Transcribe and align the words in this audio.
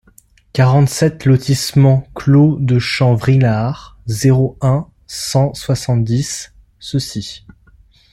quarante-sept 0.53 1.25
lotissement 1.25 2.07
Clos 2.15 2.57
de 2.59 2.79
Champ-Vrillard, 2.79 3.99
zéro 4.07 4.57
un, 4.59 4.87
cent 5.05 5.53
soixante-dix 5.53 6.55
Cessy 6.79 7.45